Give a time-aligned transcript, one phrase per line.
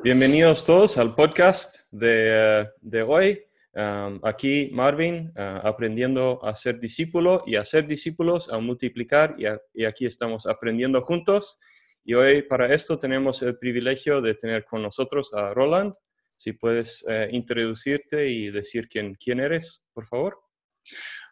[0.00, 3.42] Bienvenidos todos al podcast de, eh, hoy.
[3.72, 9.84] Um, aquí Marvin, uh, aprendiendo a ser discípulo y a ser discípulos, a multiplicar y,
[9.84, 11.58] aquí estamos aprendiendo juntos.
[12.04, 15.92] Y hoy para esto tenemos el privilegio de tener con nosotros a Roland.
[16.36, 20.38] Si puedes uh, introducirte y decir quién, quién eres, por favor.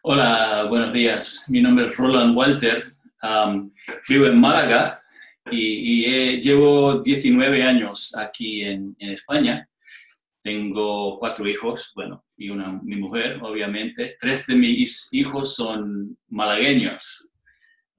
[0.03, 1.45] Hola, buenos días.
[1.49, 2.83] Mi nombre es Roland Walter.
[4.09, 5.01] Vivo en Málaga
[5.51, 9.67] y, llevo 19 años aquí en, España.
[10.41, 14.15] Tengo cuatro hijos, bueno, y una, mi mujer, obviamente.
[14.19, 17.31] Tres de mis hijos son malagueños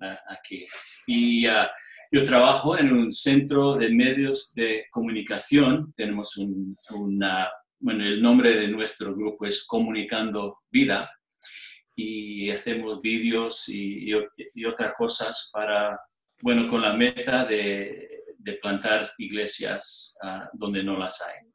[0.00, 0.66] uh, aquí.
[1.06, 1.66] Y uh,
[2.10, 5.92] yo trabajo en un centro de medios de comunicación.
[5.94, 11.10] Tenemos un, una, bueno, el nombre de nuestro grupo es Comunicando Vida
[11.94, 14.10] y hacemos vídeos y,
[14.54, 15.98] y, otras cosas para,
[16.40, 21.48] bueno, con la meta de, de plantar iglesias uh, donde no las hay.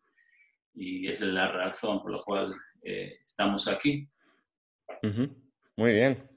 [0.76, 2.53] Y esa es la razón por la cual
[2.84, 4.09] eh, estamos aquí.
[5.75, 6.30] Muy bien.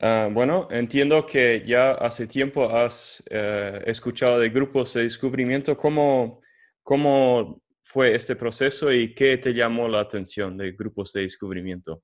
[0.00, 5.76] Uh, bueno, entiendo que ya hace tiempo has uh, escuchado de grupos de descubrimiento.
[5.76, 6.42] ¿Cómo,
[6.82, 12.02] ¿Cómo fue este proceso y qué te llamó la atención de grupos de descubrimiento?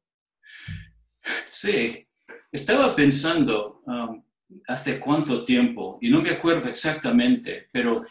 [1.45, 2.09] Sí,
[2.51, 4.25] estaba pensando um,
[4.67, 8.03] hace cuánto tiempo, y no me acuerdo exactamente, pero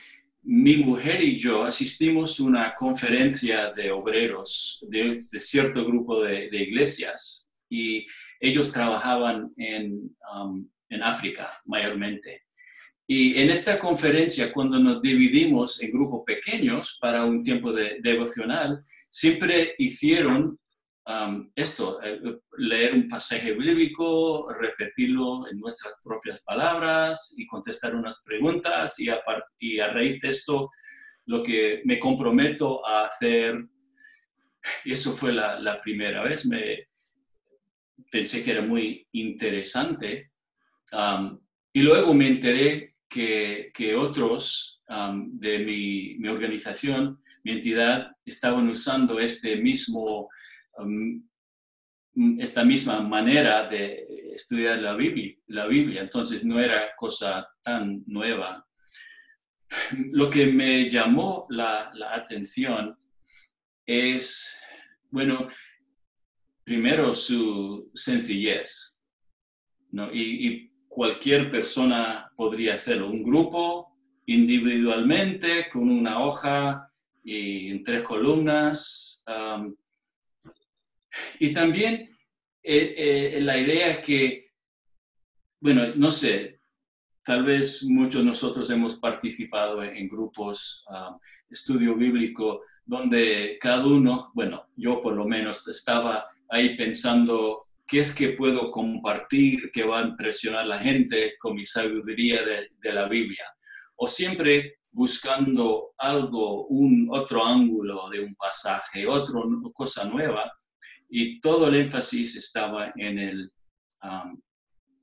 [0.43, 7.47] mi mujer y yo asistimos a una conferencia de obreros de, cierto grupo de, iglesias
[7.69, 8.05] y
[8.39, 12.43] ellos trabajaban en, um, en África mayormente.
[13.07, 18.81] Y en esta conferencia, cuando nos dividimos en grupos pequeños para un tiempo de devocional,
[19.09, 20.57] siempre hicieron
[21.55, 22.19] esto, eh,
[22.57, 29.19] leer un pasaje bíblico, repetirlo en nuestras propias palabras y contestar unas preguntas y a,
[29.59, 30.69] y a raíz de esto
[31.25, 33.55] lo que me comprometo a hacer,
[34.83, 36.87] y eso fue la, primera vez, me
[38.11, 40.31] pensé que era muy interesante
[41.73, 49.19] y luego me enteré que, que otros de mi, mi organización, mi entidad, estaban usando
[49.19, 50.27] este mismo
[50.77, 51.23] Um,
[52.39, 58.65] esta misma manera de estudiar la Biblia, la Biblia, entonces no era cosa tan nueva.
[60.11, 62.97] Lo que me llamó la, atención
[63.85, 64.59] es,
[65.09, 65.47] bueno,
[66.63, 68.99] primero su sencillez,
[69.91, 70.13] ¿no?
[70.13, 76.91] y, cualquier persona podría hacerlo, un grupo individualmente con una hoja
[77.23, 79.73] y en tres columnas, um,
[81.39, 82.11] y también
[82.63, 82.93] eh,
[83.37, 84.51] eh, la idea que,
[85.59, 86.59] bueno, no sé,
[87.23, 91.17] tal vez muchos de nosotros hemos participado en, grupos, um,
[91.49, 98.13] estudio bíblico, donde cada uno, bueno, yo por lo menos estaba ahí pensando qué es
[98.13, 102.93] que puedo compartir que va a impresionar a la gente con mi sabiduría de, de
[102.93, 103.45] la Biblia.
[103.95, 109.39] O siempre buscando algo, un otro ángulo de un pasaje, otra
[109.73, 110.51] cosa nueva
[111.13, 113.51] y todo el énfasis estaba en el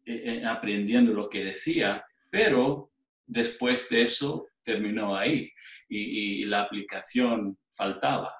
[0.06, 2.90] e, aprendiendo lo que decía, pero
[3.26, 5.50] después de eso terminó ahí
[5.88, 8.32] y, la aplicación faltaba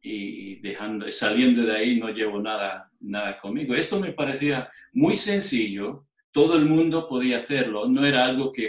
[0.00, 3.74] y dejando, saliendo de ahí no llevo nada, nada conmigo.
[3.74, 8.68] Esto me parecía muy sencillo, todo el mundo podía hacerlo, no era algo que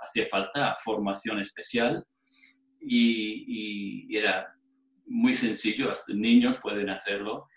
[0.00, 2.02] hacía falta formación especial
[2.80, 4.55] y, y era
[5.06, 7.48] muy sencillo, hasta niños pueden hacerlo,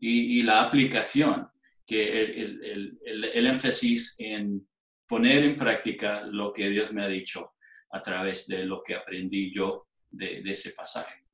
[0.00, 1.48] y, la aplicación,
[1.84, 4.64] que el, el, énfasis en
[5.08, 7.54] poner en práctica lo que Dios me ha dicho
[7.90, 11.24] a través de lo que aprendí yo de, ese pasaje.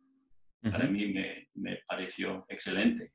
[0.63, 3.13] Para mí me, me, pareció excelente.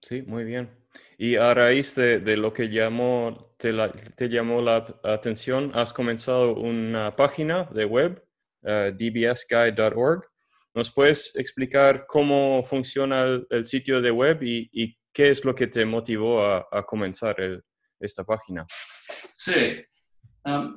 [0.00, 0.70] Sí, muy bien.
[1.18, 3.72] Y a raíz de, de lo que llamó, te,
[4.16, 8.24] te, llamó la atención, has comenzado una página de web,
[8.62, 10.22] uh, dbsguide.org,
[10.76, 15.86] ¿Nos puedes explicar cómo funciona el, sitio de web y, qué es lo que te
[15.86, 17.34] motivó a, comenzar
[17.98, 18.66] esta página?
[19.34, 19.82] Sí,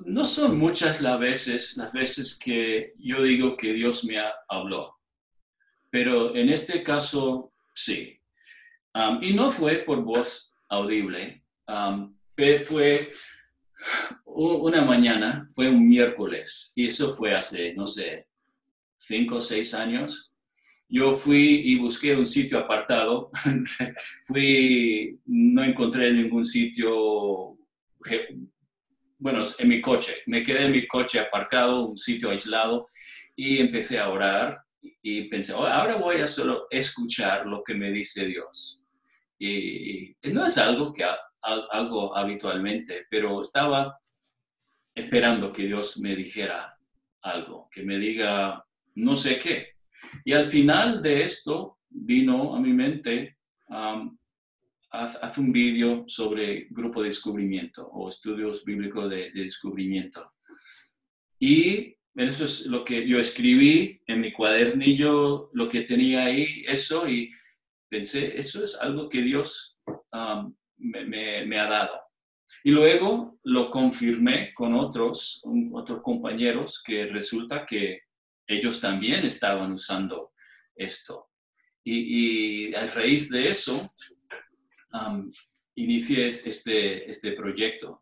[0.05, 4.15] no son muchas las veces, las veces que yo digo que Dios me
[4.47, 4.97] habló,
[5.89, 8.17] pero en este caso sí.
[9.19, 11.43] y no fue por voz audible,
[12.65, 13.11] fue
[14.23, 18.28] una mañana, fue un miércoles, y eso fue hace, no sé,
[18.99, 20.33] cinco o seis años,
[20.87, 23.31] yo fui y busqué un sitio apartado.
[24.27, 27.57] fui, no encontré ningún sitio
[29.19, 30.23] bueno, en mi coche.
[30.25, 32.87] Me quedé en mi coche aparcado, un sitio aislado,
[33.35, 34.61] y empecé a orar
[35.01, 38.85] y pensé, oh, ahora voy a solo escuchar lo que me dice Dios.
[39.37, 41.05] Y, no es algo que
[41.41, 43.99] hago habitualmente, pero estaba
[44.95, 46.77] esperando que Dios me dijera
[47.21, 48.65] algo, que me diga
[48.99, 49.69] no sé qué.
[50.25, 53.37] Y al final de esto vino a mi mente,
[53.67, 54.17] um,
[55.37, 60.33] un vídeo sobre grupo de descubrimiento o estudios bíblicos de, de descubrimiento.
[61.39, 67.07] Y eso es lo que yo escribí en mi cuadernillo, lo que tenía ahí, eso,
[67.07, 67.29] y
[67.89, 69.79] pensé, eso es algo que Dios
[70.77, 72.01] me, ha dado.
[72.63, 75.41] Y luego lo confirmé con otros,
[75.71, 78.01] otros compañeros que resulta que
[78.49, 80.33] ellos también estaban usando
[80.75, 81.27] esto.
[81.83, 83.79] Y, a raíz de eso,
[85.75, 88.01] inicié este, este proyecto.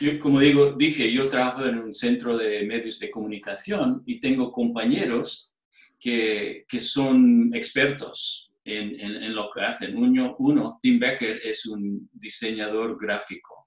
[0.00, 4.52] Yo, como digo, dije, yo trabajo en un centro de medios de comunicación y tengo
[4.52, 5.54] compañeros
[5.98, 9.96] que, que son expertos en, en, lo que hacen.
[9.96, 13.61] Uno, uno, Tim Becker, es un diseñador gráfico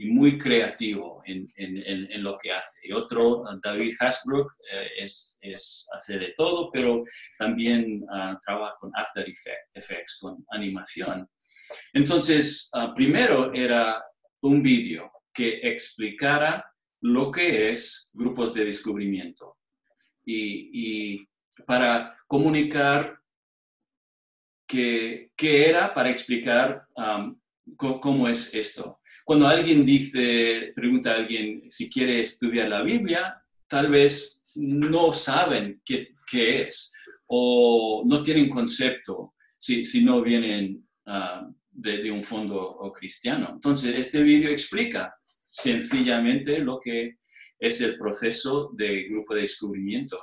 [0.00, 2.80] y muy creativo en, en lo que hace.
[2.84, 7.02] Y otro, David Hasbrook, eh, es, es, hace de todo, pero
[7.36, 9.30] también ah, trabaja con After
[9.74, 11.28] Effects, con animación.
[11.92, 14.02] Entonces, ah, primero era
[14.40, 16.64] un vídeo que explicara
[17.02, 19.58] lo que es grupos de descubrimiento
[20.24, 21.28] y,
[21.66, 23.20] para comunicar
[24.66, 27.38] qué, era, para explicar um,
[27.76, 28.99] cómo es esto.
[29.24, 35.80] Cuando alguien dice, pregunta a alguien si quiere estudiar la Biblia, tal vez no saben
[35.84, 36.92] qué, es
[37.26, 43.50] o no tienen concepto si, si no vienen uh, de, un fondo cristiano.
[43.52, 47.16] Entonces, este vídeo explica sencillamente lo que
[47.58, 50.18] es el proceso de grupo de descubrimiento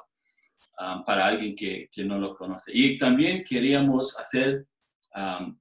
[0.79, 2.71] um, para alguien que, no lo conoce.
[2.73, 4.65] Y también queríamos hacer
[5.15, 5.57] um,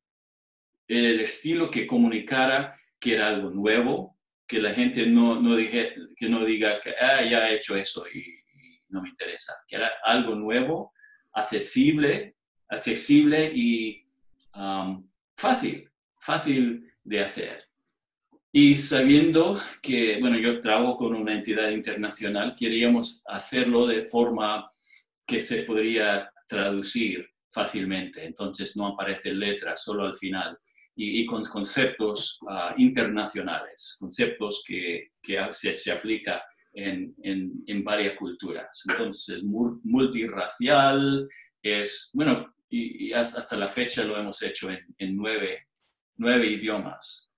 [0.88, 6.28] el estilo que comunicara que era algo nuevo, que la gente no, no, dije, que
[6.28, 8.34] no diga que ah, ya he hecho eso y,
[8.88, 10.93] no me interesa, que era algo nuevo,
[11.32, 12.37] accesible,
[12.69, 14.06] accesible y
[14.54, 15.06] um,
[15.37, 17.64] fácil, fácil de hacer.
[18.52, 24.70] Y sabiendo que, bueno, yo trabajo con una entidad internacional, queríamos hacerlo de forma
[25.26, 28.25] que se podría traducir fácilmente.
[28.25, 30.56] Entonces no aparecen letras, solo al final.
[30.98, 38.82] Y, con conceptos ah, internacionales, conceptos que, que se, se aplica en, en, varias culturas.
[38.88, 41.26] Entonces es multirracial,
[41.62, 45.69] es, bueno, y, hasta la fecha lo hemos hecho en, en nueve,
[46.16, 47.31] nueve idiomas.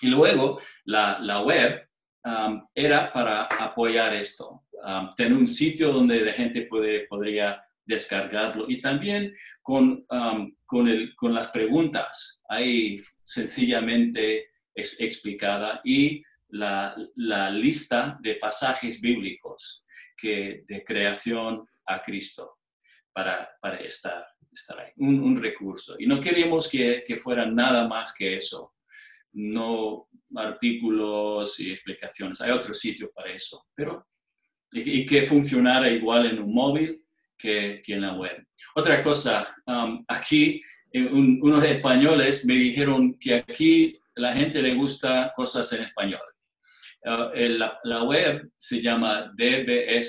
[0.00, 1.88] Y luego la, la web
[2.24, 8.64] um, era para apoyar esto, um, tener un sitio donde la gente puede, podría descargarlo.
[8.68, 12.42] Y también con, um, con, el, con, las preguntas.
[12.48, 15.80] Ahí sencillamente explicada.
[15.84, 19.84] Y la, la, lista de pasajes bíblicos
[20.16, 22.58] que, de creación a Cristo
[23.12, 25.96] para, para estar, estar ahí, un, un, recurso.
[25.98, 28.74] Y no queríamos que, que fuera nada más que eso.
[29.32, 32.40] No artículos y explicaciones.
[32.40, 34.06] Hay otro sitio para eso, pero
[34.72, 36.99] y, que funcionara igual en un móvil
[37.40, 38.46] que, en la web.
[38.74, 45.32] Otra cosa, um, aquí eh, unos españoles me dijeron que aquí la gente le gusta
[45.34, 46.20] cosas en español.
[47.02, 47.30] Uh,
[47.84, 50.04] la, web se llama dbsguide.org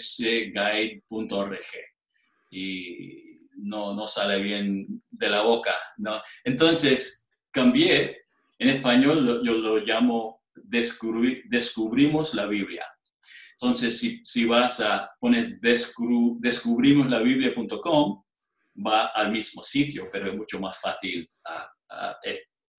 [2.51, 5.73] y no, no sale bien de la boca.
[5.97, 6.21] ¿no?
[6.43, 8.17] Entonces cambié
[8.59, 12.85] en español yo lo llamo descubrimos la Biblia.
[13.61, 18.23] Entonces, si, vas a, pones descubrimoslabiblia.com,
[18.83, 21.29] va al mismo sitio, pero es mucho más fácil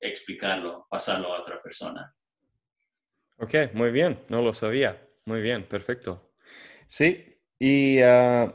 [0.01, 2.13] explicarlo, pasarlo a otra persona.
[3.39, 5.09] Ok, muy bien, no lo sabía.
[5.25, 6.33] Muy bien, perfecto.
[6.89, 8.53] Sí, y ah,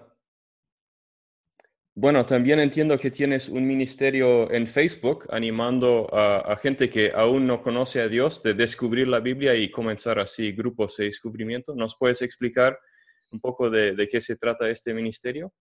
[1.99, 7.59] bueno, también entiendo que tienes un ministerio en Facebook animando a, gente que aún no
[7.63, 11.73] conoce a Dios de descubrir la Biblia y comenzar así grupos de descubrimiento.
[11.73, 12.77] ¿Nos puedes explicar
[13.31, 15.51] un poco de, qué se trata este ministerio?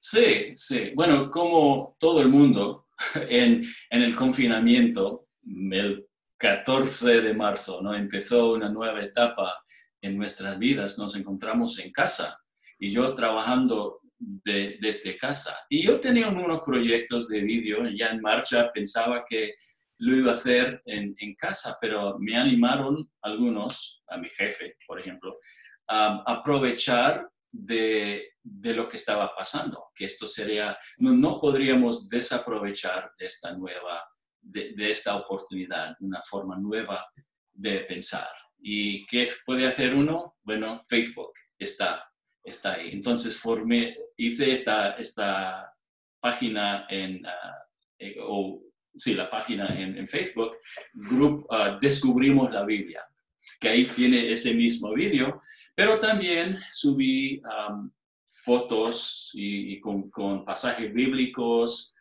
[0.00, 0.92] Sí, sí.
[0.94, 2.86] Bueno, como todo el mundo
[3.28, 5.26] en, en el confinamiento,
[5.70, 6.06] el
[6.38, 7.94] 14 de marzo, ¿no?
[7.94, 9.62] empezó una nueva etapa
[10.00, 10.98] en nuestras vidas.
[10.98, 12.38] Nos encontramos en casa
[12.78, 15.56] y yo trabajando desde casa.
[15.68, 19.54] Y yo tenía unos proyectos de vídeo ya en marcha, pensaba que
[19.98, 25.38] lo iba a hacer en, casa, pero me animaron algunos, a mi jefe, por ejemplo,
[25.88, 33.52] a aprovechar de, lo que estaba pasando, que esto sería, no, podríamos desaprovechar de esta
[33.52, 34.02] nueva,
[34.40, 37.06] de, esta oportunidad, una forma nueva
[37.52, 38.28] de pensar.
[38.58, 40.36] ¿Y qué puede hacer uno?
[40.42, 42.10] Bueno, Facebook está,
[42.44, 42.90] está ahí.
[42.92, 45.74] Entonces formé, hice esta, esta
[46.20, 47.58] página en, ah,
[47.98, 48.62] eh, o
[48.96, 50.52] sí, la página en, Facebook,
[50.92, 53.02] Group ah, Descubrimos la Biblia,
[53.58, 55.40] que ahí tiene ese mismo vídeo,
[55.74, 57.42] pero también subí
[58.44, 61.96] fotos y, con, pasajes bíblicos,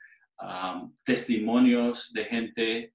[1.04, 2.94] testimonios de gente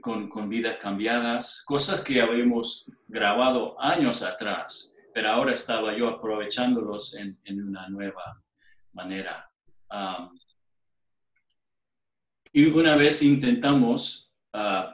[0.00, 7.14] con, con, vidas cambiadas, cosas que habíamos grabado años atrás, pero ahora estaba yo aprovechándolos
[7.16, 8.42] en, en una nueva
[8.92, 9.50] manera.
[12.52, 14.92] y una vez intentamos uh,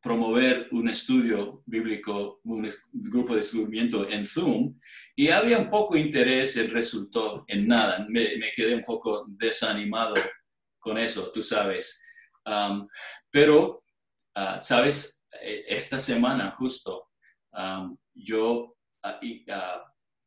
[0.00, 4.78] promover un estudio bíblico, un grupo de descubrimiento en Zoom,
[5.16, 8.04] y había un poco interés, y resultó en nada.
[8.08, 10.16] Me, quedé un poco desanimado
[10.78, 12.04] con eso, tú sabes.
[13.30, 13.84] Pero,
[14.36, 17.08] uh, sabes, e, esta semana justo
[18.14, 19.80] yo uh,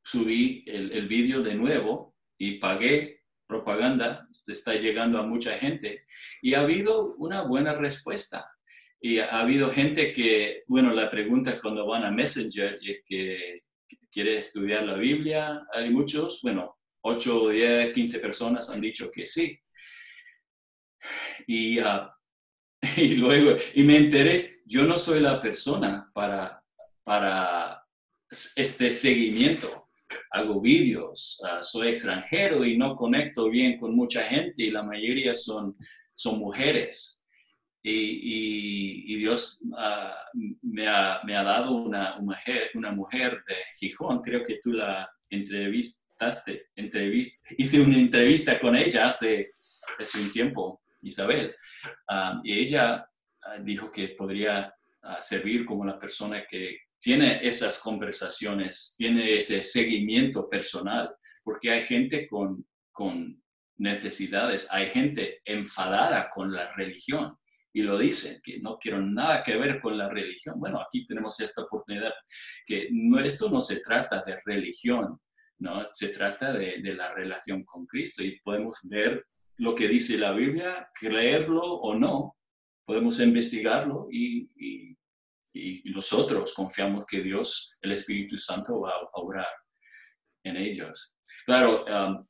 [0.04, 3.18] subí el, el vídeo de nuevo y pagué
[3.48, 6.06] propaganda, está llegando a mucha gente
[6.42, 8.50] y ha habido una buena respuesta.
[9.00, 13.62] Y ha habido gente que, bueno, la pregunta cuando van a Messenger es que
[14.12, 15.66] quiere estudiar la Biblia.
[15.72, 19.58] Hay muchos, bueno, 8, 10, 15 personas han dicho que sí.
[21.46, 22.12] Y, ah,
[22.98, 26.62] y luego, y me enteré, yo no soy la persona para,
[27.04, 27.67] para
[28.30, 29.88] este seguimiento.
[30.32, 35.34] Hago vídeos, ah, soy extranjero y no conecto bien con mucha gente y la mayoría
[35.34, 35.76] son,
[36.16, 37.26] son mujeres.
[37.84, 40.16] Y, Dios ah,
[40.62, 46.68] me, ha, dado una, mujer, una mujer de Gijón, creo que tú la entrevistaste,
[47.58, 49.54] hice una entrevista con ella hace,
[49.98, 51.56] hace un tiempo, Isabel,
[52.10, 53.10] ah, y ella
[53.62, 54.74] dijo que podría
[55.22, 62.28] servir como la persona que tiene esas conversaciones, tiene ese seguimiento personal, porque hay gente
[62.28, 63.42] con, con
[63.78, 67.38] necesidades, hay gente enfadada con la religión
[67.72, 70.60] y lo dicen, que no quiero nada que ver con la religión.
[70.60, 72.12] Bueno, aquí tenemos esta oportunidad,
[72.66, 72.90] que
[73.24, 75.18] esto no se trata de religión,
[75.60, 75.88] ¿no?
[75.94, 80.90] Se trata de, la relación con Cristo y podemos ver lo que dice la Biblia,
[80.94, 82.36] creerlo o no,
[82.84, 84.50] podemos investigarlo y,
[85.86, 89.48] nosotros confiamos que Dios, el Espíritu Santo, va a obrar
[90.44, 91.18] en ellos.
[91.46, 92.26] Claro, um,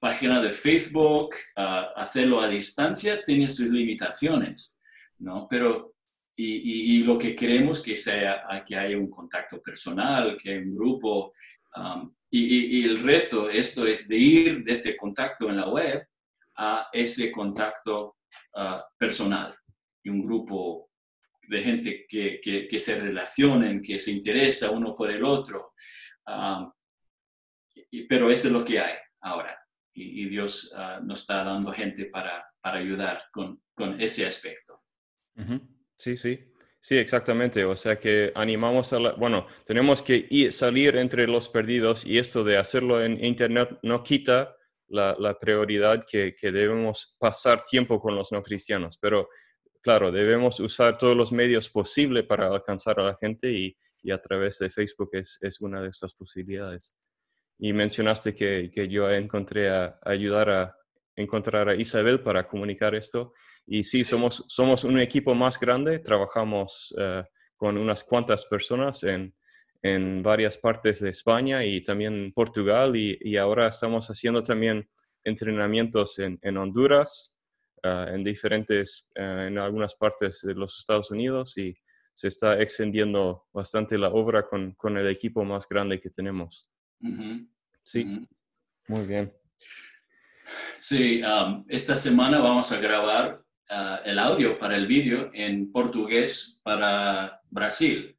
[0.00, 4.78] página de Facebook, uh, hacerlo a distancia tiene sus limitaciones.
[5.18, 5.46] ¿no?
[5.48, 5.94] Pero,
[6.36, 11.32] y, lo que queremos que sea que haya un contacto personal, que haya un grupo,
[11.76, 16.06] um, y, el reto, esto es de ir de este contacto en la web
[16.56, 18.16] a ese contacto
[18.56, 19.54] uh, personal
[20.02, 20.91] y un grupo
[21.48, 25.74] de gente que, que, se relacionen, que se interesa uno por el otro.
[26.26, 26.70] Um,
[28.08, 29.58] pero eso es lo que hay ahora.
[29.94, 34.80] Y, Dios uh, nos está dando gente para, para ayudar con, con ese aspecto.
[35.96, 36.52] Sí, sí.
[36.82, 37.64] Sí, exactamente.
[37.64, 39.12] O sea que animamos a la...
[39.12, 44.02] Bueno, tenemos que ir, salir entre los perdidos y esto de hacerlo en Internet no
[44.02, 44.56] quita
[44.88, 48.98] la, prioridad que, debemos pasar tiempo con los no cristianos.
[48.98, 49.28] Pero
[49.82, 53.76] claro, debemos usar todos los medios posibles para alcanzar a la gente y,
[54.10, 56.94] a través de Facebook es, una de estas posibilidades.
[57.58, 60.76] Y mencionaste que, yo encontré a ayudar a
[61.14, 63.32] encontrar a Isabel para comunicar esto.
[63.66, 67.22] Y sí, Somos, somos un equipo más grande, trabajamos eh,
[67.56, 69.34] con unas cuantas personas en,
[69.82, 74.88] en, varias partes de España y también Portugal y, y ahora estamos haciendo también
[75.22, 77.36] entrenamientos en, en Honduras,
[77.82, 81.76] eh, en diferentes, eh, en algunas partes de los Estados Unidos y
[82.14, 86.70] se está extendiendo bastante la obra con, con el equipo más grande que tenemos.
[87.82, 88.28] Sí,
[88.86, 89.32] muy bien.
[90.76, 96.60] Sí, um, esta semana vamos a grabar uh, el audio para el vídeo en portugués
[96.62, 98.16] para Brasil.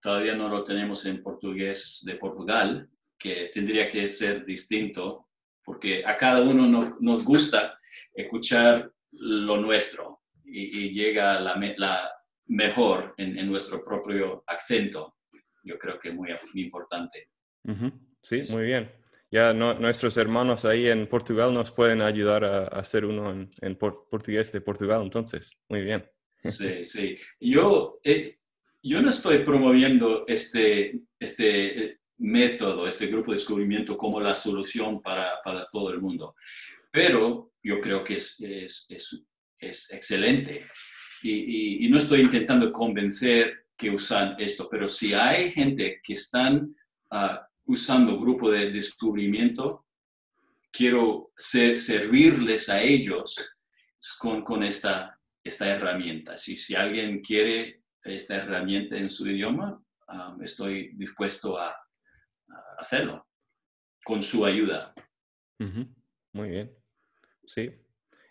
[0.00, 5.28] Todavía no lo tenemos en portugués de Portugal, que tendría que ser distinto,
[5.64, 7.78] porque a cada uno nos gusta
[8.14, 12.10] escuchar lo nuestro y, llega la, la
[12.46, 15.16] mejor en, nuestro propio acento.
[15.62, 17.30] Yo creo que es muy, importante.
[18.22, 18.92] Sí, muy bien.
[19.30, 24.60] ya nuestros hermanos ahí en Portugal nos pueden ayudar a, hacer uno en, portugués de
[24.60, 26.04] Portugal, entonces, muy bien.
[26.42, 27.16] Sí, sí.
[27.40, 28.38] Yo, eh,
[28.82, 35.00] yo no estoy promoviendo este, este eh, método, este grupo de descubrimiento como la solución
[35.00, 36.36] para, para todo el mundo,
[36.90, 38.86] pero yo creo que es, es,
[39.58, 40.66] es, excelente.
[41.22, 46.76] Y, y, no estoy intentando convencer que usan esto, pero si hay gente que están
[47.10, 49.86] ah, usando grupo de descubrimiento,
[50.70, 53.56] quiero servirles a ellos
[54.18, 56.36] con, con esta, esta herramienta.
[56.36, 61.74] Si, si alguien quiere esta herramienta en su idioma, um, estoy dispuesto a,
[62.78, 63.26] hacerlo
[64.04, 64.92] con su ayuda.
[66.32, 66.83] Muy bien.
[67.46, 67.70] Sí.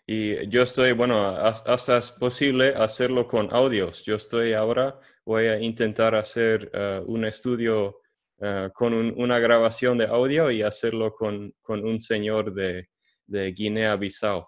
[0.06, 4.04] Y yo estoy, bueno, hasta es posible hacerlo con audios.
[4.04, 8.00] Yo estoy ahora, voy a intentar hacer uh, un estudio
[8.38, 12.90] uh, con una grabación de audio y hacerlo con, con un señor de,
[13.26, 14.46] de Guinea-Bissau.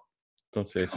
[0.53, 0.93] Entonces,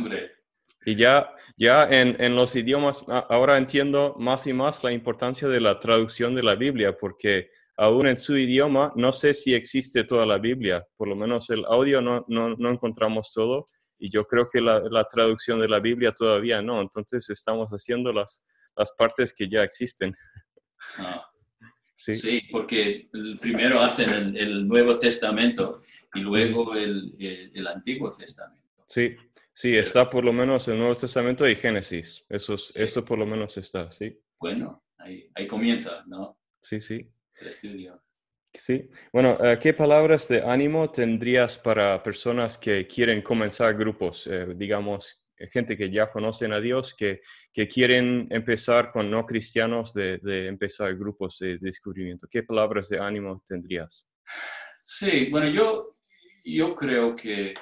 [0.85, 5.61] y ya, ya en, en, los idiomas, ahora entiendo más y más la importancia de
[5.61, 10.25] la traducción de la Biblia, porque aún en su idioma no sé si existe toda
[10.25, 13.65] la Biblia, por lo menos el audio no, no, no encontramos todo,
[13.97, 18.11] y yo creo que la, la, traducción de la Biblia todavía no, entonces estamos haciendo
[18.11, 18.45] las,
[18.75, 20.13] las partes que ya existen.
[20.97, 21.25] Ah.
[21.95, 22.13] Sí.
[22.13, 22.41] sí.
[22.49, 23.09] porque
[23.41, 25.81] primero hacen el, el, Nuevo Testamento
[26.13, 28.85] y luego el, el, el Antiguo Testamento.
[28.87, 29.17] Sí,
[29.59, 32.25] Sí, está por lo menos el Nuevo Testamento y Génesis.
[32.29, 34.17] Eso, eso por lo menos está, sí.
[34.39, 36.39] Bueno, ahí, ahí comienza, ¿no?
[36.61, 37.05] Sí, sí.
[37.39, 38.01] El estudio.
[38.53, 38.89] Sí.
[39.13, 44.27] Bueno, eh, ¿qué palabras de ánimo tendrías para personas que quieren comenzar grupos?
[44.27, 47.21] Eh, digamos, gente que ya conocen a Dios, que,
[47.53, 52.27] que quieren empezar con no cristianos de, de, empezar grupos de descubrimiento.
[52.29, 54.05] ¿Qué palabras de ánimo tendrías?
[54.81, 55.97] Sí, bueno, yo,
[56.43, 57.53] yo creo que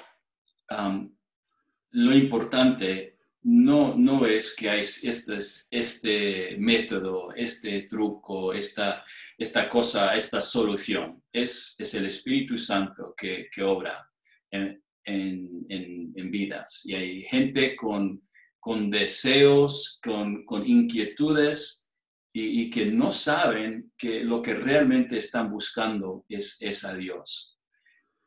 [1.92, 3.17] lo importante
[3.50, 5.38] no, no es que hay este,
[5.72, 9.06] este método, este truco, esta,
[9.38, 11.24] esta cosa, esta solución.
[11.32, 14.06] Es, es el Espíritu Santo que, obra
[14.52, 16.82] en, en, en, vidas.
[16.84, 18.22] Y hay gente con,
[18.60, 21.90] con deseos, con, con inquietudes
[22.34, 27.58] y, que no saben que lo que realmente están buscando es, es a Dios.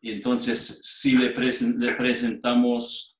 [0.01, 3.20] Y entonces, si le, le presentamos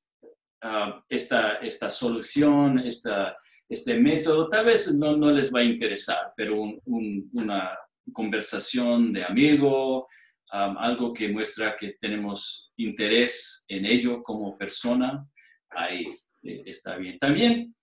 [0.63, 6.61] Ah, esta, esta solución, este método, tal vez no, no les va a interesar, pero
[6.85, 7.71] una
[8.13, 10.07] conversación de amigo,
[10.51, 15.27] algo que muestra que tenemos interés en ello como persona,
[15.71, 16.07] ahí
[16.43, 17.19] eh, está bien.
[17.19, 17.75] También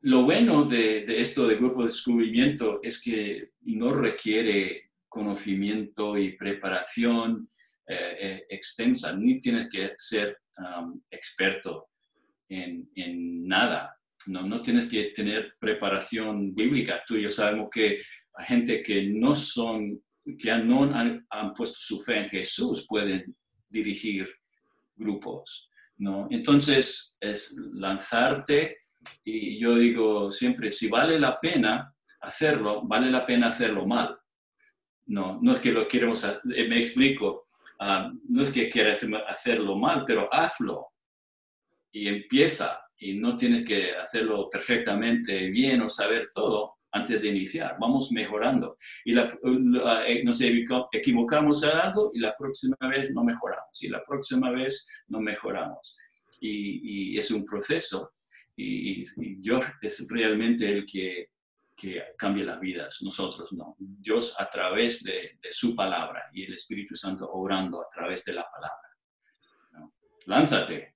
[0.00, 6.36] lo bueno de, de, esto de grupo de descubrimiento es que no requiere conocimiento y
[6.36, 7.48] preparación
[7.86, 10.38] eh, eh, extensa, ni tienes que ser
[11.10, 11.88] Experto
[12.48, 13.96] en, en, nada.
[14.26, 17.02] No, no tienes que tener preparación bíblica.
[17.06, 17.98] Tú y yo sabemos que
[18.38, 20.02] gente que no son,
[20.38, 23.36] que no han, han puesto su fe en Jesús pueden
[23.68, 24.28] dirigir
[24.96, 25.70] grupos.
[25.98, 26.26] ¿no?
[26.30, 28.78] Entonces, es lanzarte
[29.22, 34.16] y yo digo siempre, si vale la pena hacerlo, vale la pena hacerlo mal.
[35.06, 37.43] No, no es que lo queremos, me explico,
[37.78, 40.88] Ah, no es que quieras hacerlo mal, pero hazlo
[41.92, 47.76] y empieza y no tienes que hacerlo perfectamente bien o saber todo antes de iniciar.
[47.80, 48.76] Vamos mejorando.
[49.04, 49.28] Y la,
[50.06, 53.82] eh, nos equivocamos en algo y la próxima vez no mejoramos.
[53.82, 55.96] Y la próxima vez no mejoramos.
[56.40, 58.12] Y, es un proceso.
[58.56, 61.28] Y, y, yo es realmente el que
[61.76, 63.76] que cambie las vidas, nosotros no.
[63.78, 68.46] Dios a través de, su palabra y el Espíritu Santo obrando a través de la
[68.50, 69.90] palabra.
[70.26, 70.94] Lánzate.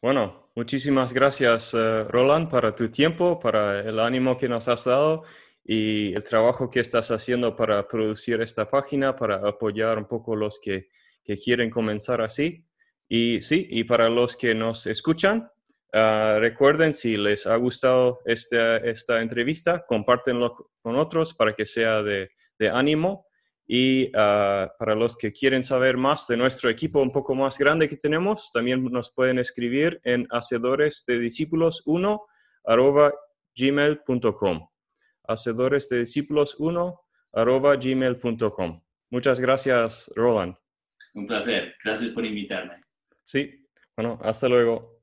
[0.00, 5.24] Bueno, muchísimas gracias, eh, Roland, para tu tiempo, para el ánimo que nos has dado
[5.64, 10.60] y el trabajo que estás haciendo para producir esta página, para apoyar un poco los
[10.60, 10.88] que,
[11.24, 12.64] que quieren comenzar así.
[13.08, 15.50] Y sí, y para los que nos escuchan,
[15.92, 22.02] Ah, recuerden, si les ha gustado esta, esta entrevista, compártenlo con otros para que sea
[22.02, 23.26] de, de ánimo.
[23.66, 27.88] Y ah, para los que quieren saber más de nuestro equipo un poco más grande
[27.88, 32.22] que tenemos, también nos pueden escribir en hacedores de discípulos 1
[33.54, 34.68] gmail.com.
[35.24, 37.00] Hacedores de discípulos 1
[37.34, 38.82] gmail.com.
[39.10, 40.54] Muchas gracias, Roland.
[41.14, 41.74] Un placer.
[41.82, 42.82] Gracias por invitarme.
[43.24, 43.66] Sí.
[43.96, 44.97] Bueno, hasta luego.